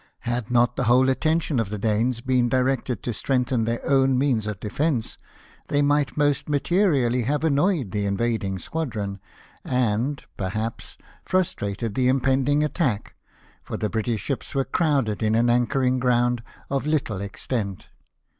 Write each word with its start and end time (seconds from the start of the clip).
Had 0.21 0.49
not 0.49 0.77
the 0.77 0.85
Avhole 0.85 1.11
attention 1.11 1.59
of 1.59 1.69
the 1.69 1.77
Danes 1.77 2.21
been 2.21 2.49
directed 2.49 3.03
to 3.03 3.13
strengthen 3.13 3.65
their 3.65 3.85
own 3.85 4.17
means 4.17 4.47
of 4.47 4.59
defence^ 4.59 5.15
they 5.67 5.83
might 5.83 6.17
most 6.17 6.49
materially 6.49 7.21
have 7.21 7.43
annoyed 7.43 7.91
the 7.91 8.07
invading 8.07 8.57
squadron, 8.57 9.19
and, 9.63 10.23
23erhaps, 10.39 10.97
frustrated 11.23 11.93
the 11.93 12.07
impending 12.07 12.63
attack, 12.63 13.13
for 13.61 13.77
the 13.77 13.91
British 13.91 14.21
ships 14.21 14.53
Avere 14.53 14.71
crowded 14.71 15.21
in 15.21 15.35
an 15.35 15.51
anchoring 15.51 15.99
ground 15.99 16.41
of 16.71 16.87
little 16.87 17.21
extent. 17.21 17.85